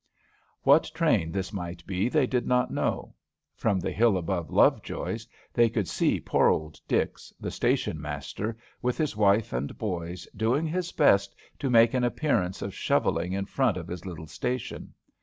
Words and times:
What 0.63 0.89
train 0.95 1.31
this 1.31 1.53
might 1.53 1.85
be, 1.85 2.09
they 2.09 2.25
did 2.25 2.47
not 2.47 2.71
know. 2.71 3.13
From 3.53 3.79
the 3.79 3.91
hill 3.91 4.17
above 4.17 4.49
Lovejoy's 4.49 5.27
they 5.53 5.69
could 5.69 5.87
see 5.87 6.19
poor 6.19 6.47
old 6.47 6.81
Dix, 6.87 7.31
the 7.39 7.51
station 7.51 8.01
master, 8.01 8.57
with 8.81 8.97
his 8.97 9.15
wife 9.15 9.53
and 9.53 9.77
boys, 9.77 10.27
doing 10.35 10.65
his 10.65 10.91
best 10.91 11.35
to 11.59 11.69
make 11.69 11.93
an 11.93 12.03
appearance 12.03 12.63
of 12.63 12.73
shovelling 12.73 13.33
in 13.33 13.45
front 13.45 13.77
of 13.77 13.87
his 13.87 14.03
little 14.03 14.25
station. 14.25 14.95